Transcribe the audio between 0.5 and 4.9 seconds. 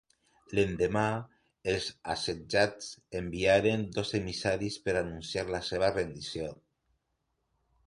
L'endemà, els assetjats enviaren dos emissaris